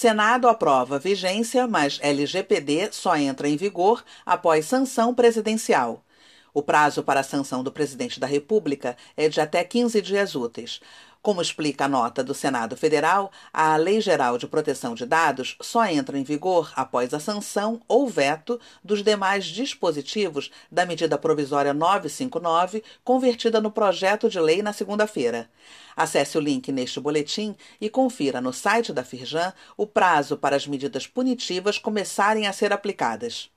Senado 0.00 0.48
aprova 0.48 0.98
vigência, 0.98 1.66
mas 1.66 1.98
LGPD 2.00 2.88
só 2.90 3.14
entra 3.18 3.46
em 3.46 3.54
vigor 3.54 4.02
após 4.24 4.64
sanção 4.64 5.14
presidencial. 5.14 6.02
O 6.54 6.62
prazo 6.62 7.02
para 7.02 7.20
a 7.20 7.22
sanção 7.22 7.62
do 7.62 7.70
presidente 7.70 8.18
da 8.18 8.26
República 8.26 8.96
é 9.14 9.28
de 9.28 9.42
até 9.42 9.62
15 9.62 10.00
dias 10.00 10.34
úteis. 10.34 10.80
Como 11.22 11.42
explica 11.42 11.84
a 11.84 11.88
nota 11.88 12.24
do 12.24 12.32
Senado 12.32 12.74
Federal, 12.78 13.30
a 13.52 13.76
Lei 13.76 14.00
Geral 14.00 14.38
de 14.38 14.46
Proteção 14.46 14.94
de 14.94 15.04
Dados 15.04 15.54
só 15.60 15.84
entra 15.84 16.18
em 16.18 16.22
vigor 16.22 16.72
após 16.74 17.12
a 17.12 17.20
sanção 17.20 17.78
ou 17.86 18.08
veto 18.08 18.58
dos 18.82 19.02
demais 19.02 19.44
dispositivos 19.44 20.50
da 20.72 20.86
medida 20.86 21.18
provisória 21.18 21.74
959, 21.74 22.82
convertida 23.04 23.60
no 23.60 23.70
projeto 23.70 24.30
de 24.30 24.40
lei 24.40 24.62
na 24.62 24.72
segunda-feira. 24.72 25.50
Acesse 25.94 26.38
o 26.38 26.40
link 26.40 26.72
neste 26.72 26.98
boletim 26.98 27.54
e 27.78 27.90
confira 27.90 28.40
no 28.40 28.50
site 28.50 28.90
da 28.90 29.04
Firjan 29.04 29.52
o 29.76 29.86
prazo 29.86 30.38
para 30.38 30.56
as 30.56 30.66
medidas 30.66 31.06
punitivas 31.06 31.76
começarem 31.76 32.46
a 32.46 32.52
ser 32.54 32.72
aplicadas. 32.72 33.50